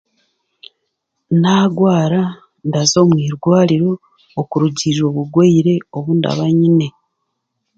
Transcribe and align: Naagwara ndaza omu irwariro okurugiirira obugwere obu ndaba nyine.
Naagwara 1.41 2.21
ndaza 2.67 2.97
omu 3.03 3.17
irwariro 3.27 3.91
okurugiirira 4.41 5.03
obugwere 5.09 5.73
obu 5.97 6.11
ndaba 6.17 6.45
nyine. 6.59 6.87